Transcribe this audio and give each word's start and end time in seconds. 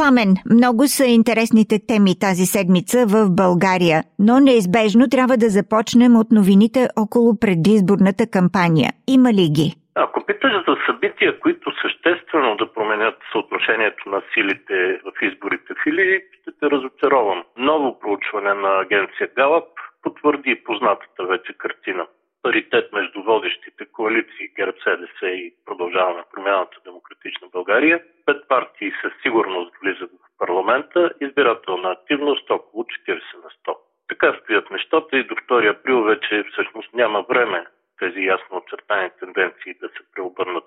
Пламен, 0.00 0.32
много 0.56 0.82
са 0.96 1.04
интересните 1.18 1.76
теми 1.90 2.12
тази 2.26 2.46
седмица 2.54 2.98
в 3.14 3.16
България, 3.42 3.98
но 4.26 4.34
неизбежно 4.48 5.04
трябва 5.14 5.36
да 5.42 5.48
започнем 5.58 6.12
от 6.20 6.28
новините 6.38 6.80
около 7.04 7.30
предизборната 7.44 8.24
кампания. 8.36 8.90
Има 9.16 9.30
ли 9.38 9.46
ги? 9.56 9.68
Ако 10.04 10.18
питаш 10.28 10.52
за 10.68 10.74
събития, 10.86 11.40
които 11.40 11.66
съществено 11.82 12.56
да 12.60 12.72
променят 12.74 13.18
съотношението 13.32 14.02
на 14.14 14.20
силите 14.32 14.76
в 15.06 15.12
изборите 15.28 15.70
в 15.78 15.82
Или, 15.90 16.08
ще 16.36 16.50
те 16.58 16.66
разочаровам. 16.74 17.40
Ново 17.56 17.98
проучване 18.00 18.54
на 18.54 18.70
агенция 18.84 19.28
Галап 19.36 19.68
потвърди 20.02 20.62
познатата 20.64 21.20
вече 21.32 21.52
картина. 21.58 22.04
Паритет 22.42 22.92
между 22.92 23.22
водещите 23.22 23.82
коалиции 23.92 24.52
ГЕРБ 24.58 24.76
СДС 24.84 25.26
и 25.26 25.54
продължаваме 25.66 26.22
промяната 26.32 26.76
Демократична 26.84 27.46
България. 27.52 28.00
Пет 28.30 28.48
партии 28.48 28.92
със 29.02 29.12
сигурност 29.22 29.76
влизат 29.82 30.10
в 30.10 30.38
парламента, 30.38 31.10
избирателна 31.20 31.90
активност 31.90 32.50
около 32.50 32.84
40 32.84 33.20
на 33.44 33.50
100. 33.66 33.76
Така 34.08 34.38
стоят 34.42 34.70
нещата 34.70 35.16
и 35.16 35.24
до 35.24 35.34
2 35.34 35.70
април 35.70 36.02
вече 36.02 36.44
всъщност 36.52 36.94
няма 36.94 37.22
време 37.22 37.66
тези 37.98 38.20
ясно 38.20 38.56
очертани 38.56 39.10
тенденции 39.20 39.74
да 39.80 39.88
се 39.88 40.12
преобърнат. 40.14 40.64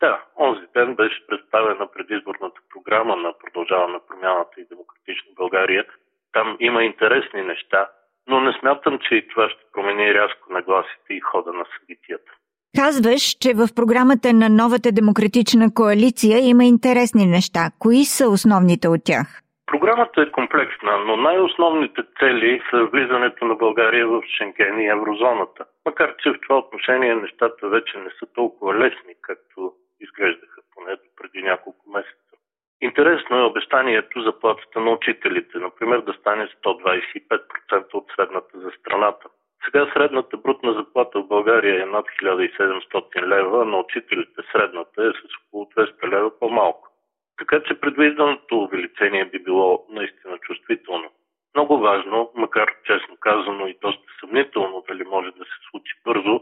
Да, 0.00 0.24
онзи 0.38 0.66
ден 0.74 0.94
беше 0.94 1.26
представена 1.26 1.86
предизборната 1.92 2.60
програма 2.70 3.16
на 3.16 3.38
Продължаваме 3.38 3.98
промяната 4.08 4.60
и 4.60 4.68
Демократична 4.68 5.30
България. 5.36 5.84
Там 6.32 6.56
има 6.60 6.84
интересни 6.84 7.42
неща, 7.42 7.90
но 8.26 8.40
не 8.40 8.52
смятам, 8.52 8.98
че 8.98 9.14
и 9.14 9.28
това 9.28 9.50
ще 9.50 9.64
промени 9.72 10.14
рязко 10.14 10.52
нагласите 10.52 11.14
и 11.14 11.20
хода 11.20 11.52
на 11.52 11.64
събитията. 11.78 12.32
Казваш, 12.80 13.22
че 13.42 13.50
в 13.60 13.64
програмата 13.78 14.28
на 14.32 14.48
новата 14.48 14.88
демократична 14.92 15.66
коалиция 15.74 16.36
има 16.52 16.64
интересни 16.64 17.24
неща. 17.26 17.62
Кои 17.78 18.04
са 18.04 18.24
основните 18.28 18.88
от 18.88 19.00
тях? 19.04 19.26
Програмата 19.66 20.22
е 20.22 20.30
комплексна, 20.30 20.92
но 21.06 21.16
най-основните 21.16 22.02
цели 22.18 22.62
са 22.70 22.78
влизането 22.92 23.44
на 23.44 23.54
България 23.54 24.06
в 24.08 24.22
Шенген 24.36 24.80
и 24.80 24.86
еврозоната. 24.88 25.64
Макар, 25.86 26.16
че 26.16 26.30
в 26.30 26.40
това 26.42 26.58
отношение 26.58 27.14
нещата 27.14 27.68
вече 27.68 27.98
не 27.98 28.10
са 28.18 28.26
толкова 28.34 28.74
лесни, 28.74 29.14
както 29.22 29.72
изглеждаха 30.00 30.60
поне 30.74 30.96
преди 31.16 31.42
няколко 31.42 31.90
месеца. 31.90 32.32
Интересно 32.80 33.38
е 33.38 33.48
обещанието 33.50 34.22
за 34.22 34.38
платата 34.40 34.80
на 34.80 34.90
учителите, 34.90 35.58
например 35.58 36.00
да 36.00 36.12
стане 36.12 36.48
125% 36.64 37.94
от 37.94 38.06
средната 38.16 38.60
за 38.60 38.70
страната. 38.80 39.26
Сега 39.72 39.90
средната 39.92 40.36
брутна 40.36 40.72
заплата 40.72 41.20
в 41.20 41.26
България 41.26 41.82
е 41.82 41.86
над 41.86 42.06
1700 42.22 43.26
лева, 43.26 43.64
но 43.64 43.80
учителите 43.80 44.42
средната 44.52 45.04
е 45.04 45.10
с 45.10 45.46
около 45.46 45.64
200 45.64 46.08
лева 46.08 46.38
по-малко. 46.38 46.88
Така 47.38 47.62
че 47.62 47.80
предвижданото 47.80 48.58
увеличение 48.58 49.24
би 49.24 49.38
било 49.38 49.86
наистина 49.90 50.38
чувствително. 50.38 51.10
Много 51.54 51.78
важно, 51.78 52.30
макар 52.34 52.68
честно 52.84 53.16
казано 53.20 53.66
и 53.66 53.78
доста 53.82 54.02
съмнително 54.20 54.84
дали 54.88 55.04
може 55.04 55.30
да 55.30 55.44
се 55.44 55.58
случи 55.70 55.94
бързо, 56.04 56.40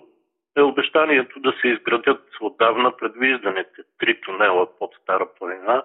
е 0.57 0.63
обещанието 0.63 1.41
да 1.41 1.53
се 1.61 1.69
изградят 1.69 2.23
отдавна 2.41 2.97
предвижданите 2.97 3.83
три 3.99 4.21
тунела 4.21 4.79
под 4.79 4.95
Стара 5.03 5.29
планина, 5.39 5.83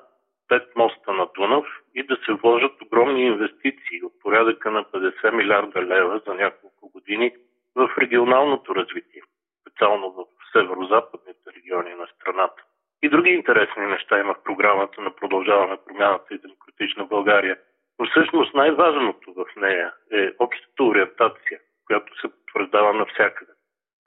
пет 0.48 0.76
моста 0.76 1.14
на 1.14 1.28
Дунав 1.36 1.66
и 1.96 2.04
да 2.04 2.18
се 2.26 2.34
вложат 2.34 2.82
огромни 2.82 3.26
инвестиции 3.26 4.04
от 4.04 4.14
порядъка 4.22 4.72
на 4.72 4.84
50 4.84 5.32
милиарда 5.32 5.82
лева 5.82 6.22
за 6.28 6.34
няколко 6.34 6.90
години 6.90 7.32
в 7.76 7.90
регионалното 7.98 8.76
развитие, 8.76 9.22
специално 9.62 10.12
в 10.12 10.26
северо-западните 10.54 11.48
региони 11.58 11.94
на 12.02 12.08
страната. 12.16 12.62
И 13.04 13.10
други 13.10 13.30
интересни 13.30 13.86
неща 13.86 14.20
има 14.20 14.34
в 14.34 14.44
програмата 14.44 15.02
на 15.02 15.12
Продължаване 15.16 15.78
промяната 15.86 16.34
и 16.34 16.38
демократична 16.38 17.06
България. 17.06 17.58
Но 18.00 18.06
всъщност 18.06 18.54
най-важното 18.54 19.34
в 19.34 19.46
нея 19.62 19.94
е 20.12 20.32
общата 20.40 20.84
ориентация, 20.84 21.60
която 21.88 22.22
се 22.22 22.28
потвърждава 22.28 22.94
навсякъде. 22.94 23.52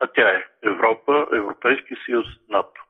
А 0.00 0.06
тя 0.06 0.28
е 0.28 0.44
Европа, 0.62 1.26
Европейски 1.32 1.94
съюз, 2.06 2.26
НАТО. 2.48 2.80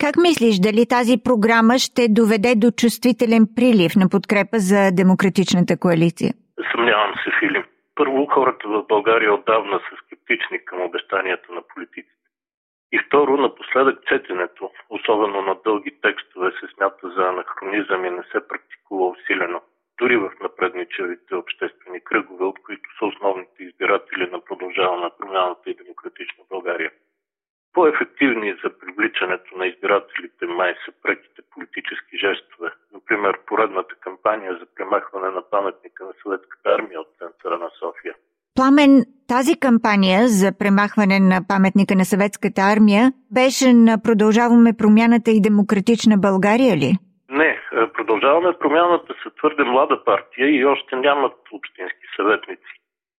Как 0.00 0.16
мислиш 0.16 0.56
дали 0.66 0.86
тази 0.88 1.16
програма 1.24 1.78
ще 1.78 2.02
доведе 2.08 2.52
до 2.56 2.68
чувствителен 2.80 3.44
прилив 3.56 3.92
на 3.96 4.06
подкрепа 4.08 4.58
за 4.70 4.80
демократичната 5.00 5.74
коалиция? 5.84 6.30
Съмнявам 6.72 7.12
се, 7.22 7.30
Филип. 7.40 7.66
Първо, 7.94 8.26
хората 8.26 8.68
в 8.68 8.84
България 8.88 9.34
отдавна 9.34 9.80
са 9.86 9.96
скептични 10.26 10.64
към 10.64 10.82
обещанията 10.82 11.52
на 11.52 11.62
политиците. 11.62 12.12
И 12.92 12.98
второ, 13.06 13.36
напоследък 13.36 14.06
четенето, 14.06 14.70
особено 14.90 15.42
на 15.42 15.56
дълги 15.64 16.00
текстове, 16.02 16.50
се 16.50 16.74
смята 16.74 17.08
за 17.16 17.22
анахронизъм 17.28 18.04
и 18.04 18.10
не 18.10 18.22
се 18.22 18.48
практикува 18.48 19.08
усилено. 19.08 19.60
Дори 19.98 20.16
в 20.16 20.32
напредничавите 20.42 21.34
обществени 21.34 22.00
кръгове, 22.00 22.44
от 22.44 22.58
които 22.62 22.90
са 22.98 23.06
основните 23.06 23.64
избиратели 23.64 24.30
на 24.30 24.40
продължаване 24.44 25.10
промяната 25.18 25.70
и 25.70 25.74
демократична 25.74 26.44
България. 26.50 26.90
По-ефективни 27.72 28.56
за 28.64 28.78
привличането 28.78 29.56
на 29.58 29.66
избирателите 29.66 30.46
май 30.46 30.74
са 30.84 30.92
преките 31.02 31.42
политически 31.50 32.18
жестове. 32.18 32.70
Например, 32.92 33.38
поредната 33.46 33.94
кампания 33.94 34.58
за 34.60 34.66
премахване 34.74 35.30
на 35.30 35.42
паметника 35.50 36.04
на 36.04 36.12
съветската 36.22 36.70
армия 36.70 37.00
от 37.00 37.08
центъра 37.18 37.58
на 37.58 37.70
София. 37.80 38.14
Пламен, 38.54 39.04
тази 39.28 39.60
кампания 39.60 40.20
за 40.28 40.48
премахване 40.58 41.18
на 41.20 41.38
паметника 41.48 41.94
на 41.96 42.04
съветската 42.04 42.60
армия 42.74 43.12
беше 43.38 43.72
на 43.72 43.94
Продължаваме 44.04 44.70
промяната 44.78 45.30
и 45.30 45.40
демократична 45.48 46.16
България 46.18 46.76
ли? 46.76 46.92
Не, 47.30 47.60
продължаваме 47.94 48.58
промяната 48.60 49.14
са 49.22 49.30
твърде 49.38 49.64
млада 49.64 50.04
партия 50.04 50.46
и 50.56 50.64
още 50.64 50.96
нямат 50.96 51.36
общински 51.52 52.06
съветници. 52.16 52.72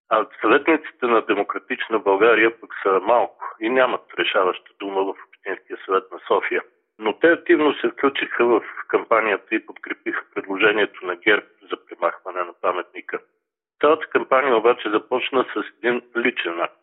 А 0.09 0.25
съветниците 0.41 1.05
на 1.05 1.21
Демократична 1.21 1.99
България 1.99 2.59
пък 2.61 2.71
са 2.83 2.99
малко 3.13 3.43
и 3.59 3.69
нямат 3.69 4.01
решаваща 4.19 4.71
дума 4.79 5.01
в 5.03 5.15
Общинския 5.27 5.77
съвет 5.85 6.03
на 6.11 6.19
София. 6.27 6.61
Но 6.99 7.13
те 7.13 7.27
активно 7.27 7.73
се 7.73 7.89
включиха 7.89 8.45
в 8.45 8.61
кампанията 8.87 9.55
и 9.55 9.65
подкрепиха 9.65 10.25
предложението 10.35 11.05
на 11.05 11.15
ГЕРБ 11.15 11.45
за 11.69 11.77
премахване 11.85 12.39
на 12.39 12.53
паметника. 12.61 13.19
Цялата 13.81 14.05
кампания 14.05 14.57
обаче 14.57 14.89
започна 14.89 15.45
с 15.53 15.63
един 15.77 16.01
личен 16.17 16.61
акт. 16.61 16.73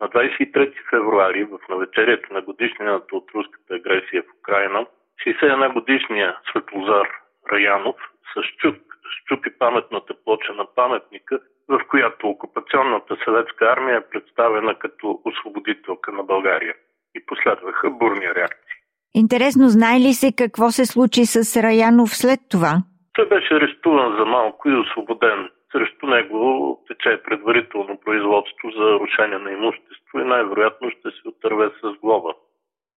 На 0.00 0.08
23 0.08 0.72
февруари, 0.90 1.44
в 1.44 1.58
навечерието 1.68 2.32
на 2.32 2.42
годишнината 2.42 3.16
от 3.16 3.30
руската 3.34 3.74
агресия 3.74 4.22
в 4.22 4.38
Украина, 4.40 4.86
61 5.26 5.72
годишния 5.72 6.36
Светлозар 6.50 7.08
Раянов 7.52 7.96
с 8.34 8.56
чук 8.58 8.76
щупи 9.22 9.50
паметната 9.58 10.14
плоча 10.24 10.52
на 10.52 10.66
паметника, 10.74 11.40
в 11.68 11.80
която 11.88 12.28
окупационната 12.28 13.16
съветска 13.24 13.64
армия 13.64 13.96
е 13.96 14.10
представена 14.10 14.78
като 14.78 15.20
освободителка 15.24 16.12
на 16.12 16.22
България. 16.22 16.74
И 17.14 17.26
последваха 17.26 17.90
бурни 17.90 18.34
реакции. 18.34 18.76
Интересно, 19.14 19.68
знае 19.68 20.00
ли 20.00 20.12
се 20.12 20.32
какво 20.38 20.70
се 20.70 20.86
случи 20.86 21.24
с 21.24 21.62
Раянов 21.62 22.08
след 22.08 22.40
това? 22.50 22.72
Той 23.12 23.28
беше 23.28 23.54
арестуван 23.54 24.16
за 24.18 24.24
малко 24.24 24.68
и 24.68 24.76
освободен. 24.76 25.50
Срещу 25.76 26.06
него 26.06 26.80
тече 26.88 27.22
предварително 27.22 28.00
производство 28.04 28.70
за 28.70 28.98
рушение 29.00 29.38
на 29.38 29.52
имущество 29.52 30.18
и 30.20 30.24
най-вероятно 30.24 30.90
ще 30.90 31.10
се 31.10 31.28
отърве 31.28 31.70
с 31.82 31.92
глоба. 32.00 32.34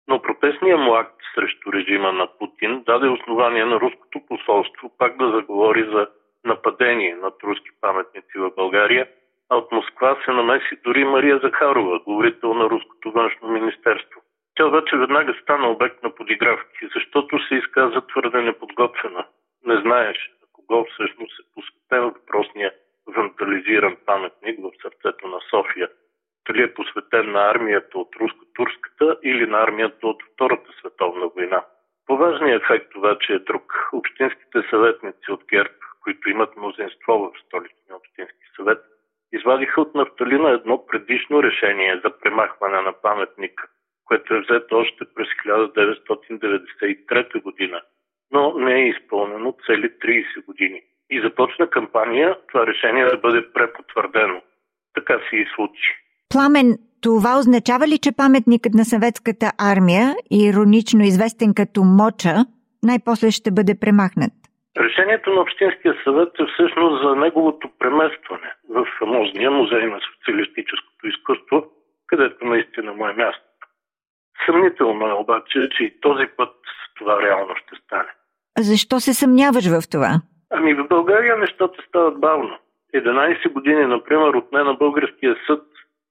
Но 0.08 0.23
протестният 0.23 0.81
му 0.81 0.94
акт 0.94 1.17
срещу 1.34 1.73
режима 1.73 2.12
на 2.12 2.28
Путин 2.38 2.82
даде 2.87 3.08
основание 3.08 3.64
на 3.64 3.81
руското 3.81 4.20
посолство 4.28 4.93
пак 4.99 5.17
да 5.17 5.31
заговори 5.31 5.84
за 5.93 6.06
нападение 6.44 7.14
над 7.14 7.34
руски 7.44 7.70
паметници 7.81 8.38
в 8.38 8.50
България, 8.56 9.08
а 9.50 9.56
от 9.56 9.73
Москва 9.73 10.17
се 10.25 10.32
намеси 10.32 10.81
дори 10.84 11.05
Мария 11.05 11.38
Захарова, 11.38 11.99
говорител 11.99 12.55
на 12.55 12.64
руското 12.64 13.11
външно 13.11 13.49
министерство. 13.49 14.20
Тя 14.55 14.67
обаче 14.67 14.96
веднага 14.96 15.34
стана 15.43 15.70
обект 15.70 16.02
на 16.02 16.14
подигравки, 16.14 16.88
защото 16.94 17.46
се 17.49 17.55
изказа 17.55 18.06
твърде 18.06 18.43
неподготвена. 18.43 19.26
Не 19.67 19.81
знаеш 19.81 20.31
на 20.40 20.46
кого 20.52 20.84
всъщност 20.84 21.40
е 21.40 21.45
въпросния 21.45 21.45
вандализиран 23.81 23.96
паметник 24.06 24.58
в 24.61 24.70
сърцето 24.82 25.28
на 25.28 25.38
София– 25.50 25.88
дали 26.46 26.62
е 26.62 26.75
посветен 26.75 27.32
на 27.32 27.50
армията 27.50 27.99
от 27.99 28.17
руско-турската 28.17 29.19
или 29.23 29.46
на 29.46 29.58
армията 29.58 30.06
от 30.06 30.23
Втората 30.32 30.70
световна 30.81 31.28
война. 31.28 31.64
По-важният 32.06 32.62
ефект 32.62 32.96
обаче 32.96 33.32
е 33.32 33.38
друг. 33.38 33.88
Общинските 33.93 34.62
съветници 34.70 35.31
от 35.31 35.44
ГЕРБ, 35.50 35.75
които 36.02 36.31
имат 36.31 36.56
мнозинство 36.56 37.19
в 37.19 37.32
столичния 37.46 37.96
общински 37.96 38.46
съвет, 38.56 38.84
извадиха 39.32 39.81
от 39.81 39.94
нафталина 39.94 40.50
едно 40.50 40.87
предишно 40.87 41.43
решение 41.43 42.00
за 42.05 42.20
премахване 42.20 42.81
на 42.81 42.93
паметника, 42.93 43.69
което 44.05 44.34
е 44.34 44.40
взето 44.40 44.78
още 44.78 45.05
през 45.14 45.28
1993 45.28 47.43
година, 47.43 47.82
но 48.31 48.58
не 48.58 48.75
е 48.75 48.88
изпълнено 48.88 49.56
цели 49.67 49.90
30 49.90 50.44
години. 50.44 50.82
И 51.11 51.20
започна 51.20 51.70
кампания 51.70 52.37
това 52.49 52.67
решение 52.67 53.05
да 53.05 53.17
бъде 53.17 53.53
препотвърдено. 53.53 54.41
Така 54.94 55.14
се 55.31 55.37
и 55.37 55.47
случи. 55.55 55.88
Пламен, 56.32 56.79
това 57.03 57.38
означава 57.38 57.87
ли, 57.88 57.99
че 57.99 58.17
паметникът 58.17 58.75
на 58.75 58.85
съветската 58.85 59.47
армия, 59.73 60.14
иронично 60.31 61.03
известен 61.05 61.55
като 61.55 61.85
Моча, 61.85 62.35
най-после 62.82 63.31
ще 63.31 63.50
бъде 63.50 63.81
премахнат? 63.81 64.32
Решението 64.76 65.31
на 65.31 65.41
Общинския 65.41 65.94
съвет 66.05 66.32
е 66.41 66.47
всъщност 66.53 67.03
за 67.03 67.17
неговото 67.17 67.70
преместване 67.79 68.50
в 68.69 68.87
фамозния 68.99 69.50
музей 69.50 69.87
на 69.87 70.00
социалистическото 70.09 71.06
изкуство, 71.06 71.67
където 72.06 72.44
наистина 72.44 72.93
му 72.93 73.06
е 73.09 73.12
място. 73.12 73.43
Съмнително 74.47 75.06
е 75.09 75.12
обаче, 75.12 75.69
че 75.76 75.85
и 75.85 76.00
този 76.00 76.26
път 76.37 76.55
това 76.99 77.23
реално 77.23 77.55
ще 77.56 77.75
стане. 77.85 78.09
Защо 78.59 79.00
се 79.00 79.14
съмняваш 79.14 79.67
в 79.67 79.91
това? 79.91 80.11
Ами 80.50 80.75
в 80.75 80.88
България 80.88 81.37
нещата 81.37 81.82
стават 81.88 82.20
бавно. 82.20 82.58
11 82.94 83.52
години, 83.52 83.87
например, 83.87 84.34
отне 84.34 84.62
на 84.62 84.75
българския 84.75 85.37
съд 85.46 85.62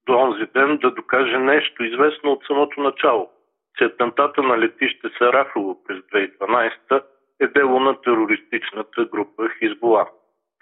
до 0.06 0.18
онзи 0.18 0.46
ден 0.54 0.76
да 0.76 0.90
докаже 0.90 1.38
нещо 1.38 1.84
известно 1.84 2.32
от 2.32 2.44
самото 2.46 2.80
начало, 2.80 3.30
че 3.78 3.84
атентата 3.84 4.42
на 4.42 4.58
летище 4.58 5.08
Сарафово 5.18 5.84
през 5.84 5.98
2012 5.98 7.02
е 7.40 7.46
дело 7.46 7.80
на 7.80 8.00
терористичната 8.00 9.04
група 9.04 9.48
Хизбола. 9.58 10.06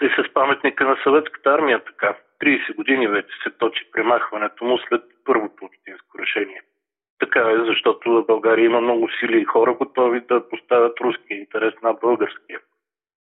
И 0.02 0.08
с 0.08 0.32
паметника 0.34 0.84
на 0.84 0.96
съветската 1.04 1.50
армия 1.50 1.84
така. 1.84 2.16
30 2.42 2.74
години 2.74 3.08
вече 3.08 3.36
се 3.42 3.50
точи 3.50 3.90
премахването 3.92 4.64
му 4.64 4.78
след 4.78 5.02
първото 5.24 5.64
общинско 5.64 6.18
решение. 6.18 6.62
Така 7.18 7.40
е, 7.40 7.64
защото 7.66 8.10
в 8.10 8.26
България 8.26 8.64
има 8.64 8.80
много 8.80 9.08
сили 9.20 9.40
и 9.40 9.44
хора 9.44 9.74
готови 9.74 10.20
да 10.20 10.48
поставят 10.48 11.00
руския 11.00 11.38
интерес 11.38 11.74
на 11.82 11.92
българския. 11.92 12.60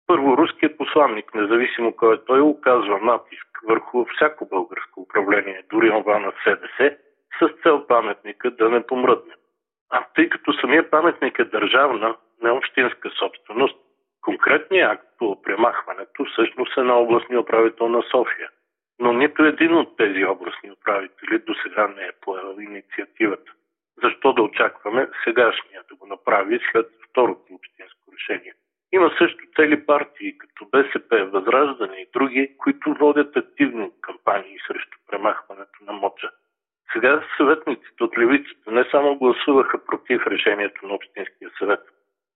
Първо, 0.07 0.37
руският 0.37 0.77
посланник, 0.77 1.33
независимо 1.35 1.95
кой 1.95 2.15
е 2.15 2.25
той, 2.25 2.41
оказва 2.41 2.99
натиск 2.99 3.47
върху 3.67 4.05
всяко 4.05 4.45
българско 4.45 5.01
управление, 5.01 5.63
дори 5.71 5.89
това 5.89 6.19
на 6.19 6.31
СДС, 6.43 6.97
с 7.39 7.49
цел 7.63 7.87
паметника 7.87 8.51
да 8.51 8.69
не 8.69 8.87
помръдне. 8.87 9.33
А 9.89 10.05
тъй 10.15 10.29
като 10.29 10.53
самия 10.53 10.89
паметник 10.89 11.39
е 11.39 11.45
държавна, 11.45 12.15
не 12.43 12.51
общинска 12.51 13.09
собственост, 13.09 13.77
конкретният 14.21 14.91
акт 14.91 15.07
по 15.17 15.41
премахването 15.41 16.25
всъщност 16.25 16.77
е 16.77 16.83
на 16.83 16.93
областния 16.93 17.39
управител 17.39 17.89
на 17.89 18.03
София. 18.11 18.49
Но 18.99 19.13
нито 19.13 19.43
един 19.43 19.75
от 19.75 19.97
тези 19.97 20.25
областни 20.25 20.71
управители 20.71 21.39
до 21.39 21.53
сега 21.63 21.87
не 21.87 22.03
е 22.03 22.17
поел 22.21 22.55
инициативата. 22.59 23.51
Защо 24.03 24.33
да 24.33 24.41
очакваме 24.41 25.09
сегашния 25.23 25.81
да 25.89 25.95
го 25.95 26.07
направи 26.07 26.59
след 26.71 26.87
второто 27.09 27.53
общинско 27.53 28.11
решение? 28.13 28.53
Има 28.95 29.11
също 29.17 29.43
цели 29.55 29.85
партии, 29.85 30.37
като 30.37 30.65
БСП, 30.71 31.25
Възраждане 31.25 31.97
и 31.97 32.09
други, 32.13 32.55
които 32.57 32.93
водят 32.93 33.37
активно 33.37 33.91
кампании 34.01 34.57
срещу 34.67 34.97
премахването 35.07 35.79
на 35.87 35.93
моча. 35.93 36.29
Сега 36.93 37.23
съветниците 37.37 38.03
от 38.03 38.17
левицата 38.17 38.71
не 38.71 38.85
само 38.91 39.15
гласуваха 39.15 39.85
против 39.85 40.27
решението 40.27 40.87
на 40.87 40.93
Общинския 40.93 41.49
съвет, 41.59 41.79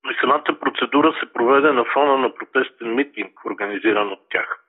но 0.04 0.12
и 0.12 0.16
самата 0.22 0.60
процедура 0.60 1.14
се 1.20 1.34
проведе 1.34 1.72
на 1.72 1.86
фона 1.94 2.18
на 2.18 2.36
протестен 2.36 2.96
митинг, 2.96 3.46
организиран 3.46 4.12
от 4.12 4.30
тях. 4.30 4.60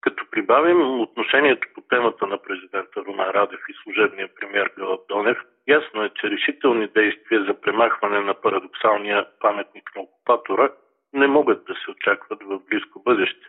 Като 0.00 0.30
прибавим 0.30 1.00
отношението 1.00 1.68
по 1.74 1.80
темата 1.80 2.26
на 2.26 2.42
президента 2.42 3.04
Румен 3.04 3.30
Радев 3.30 3.60
и 3.68 3.74
служебния 3.82 4.28
премьер 4.40 4.70
Гълъб 4.78 5.00
Донев, 5.08 5.38
ясно 5.68 6.04
е, 6.04 6.10
че 6.20 6.30
решителни 6.30 6.88
действия 6.88 7.44
за 7.44 7.60
премахване 7.60 8.20
на 8.20 8.34
парадоксалния 8.34 9.26
паметник 9.40 9.90
на 9.96 10.02
окупатора 10.02 10.70
не 11.16 11.26
могат 11.26 11.64
да 11.64 11.74
се 11.74 11.90
очакват 11.90 12.42
в 12.42 12.60
близко 12.70 13.02
бъдеще. 13.04 13.46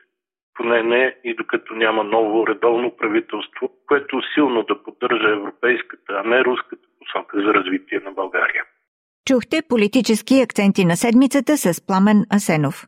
Поне 0.53 0.83
не 0.83 1.15
и 1.23 1.35
докато 1.35 1.73
няма 1.73 2.03
ново 2.03 2.47
редовно 2.47 2.97
правителство, 2.97 3.69
което 3.87 4.21
силно 4.33 4.63
да 4.63 4.83
поддържа 4.83 5.29
европейската, 5.29 6.13
а 6.13 6.23
не 6.23 6.43
руската 6.43 6.87
посока 6.99 7.37
за 7.37 7.53
развитие 7.53 7.99
на 7.99 8.11
България. 8.11 8.63
Чухте 9.27 9.61
политически 9.69 10.41
акценти 10.41 10.85
на 10.85 10.95
седмицата 10.95 11.57
с 11.57 11.87
Пламен 11.87 12.25
Асенов. 12.35 12.87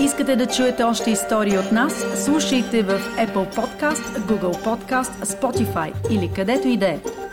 Искате 0.00 0.36
да 0.36 0.46
чуете 0.46 0.82
още 0.82 1.10
истории 1.10 1.58
от 1.58 1.72
нас? 1.72 2.24
Слушайте 2.24 2.82
в 2.82 2.98
Apple 3.24 3.48
Podcast, 3.58 4.04
Google 4.28 4.56
Podcast, 4.66 5.12
Spotify 5.24 5.90
или 6.10 6.30
където 6.36 6.68
и 6.68 6.76
да 6.78 6.86
е. 6.86 7.25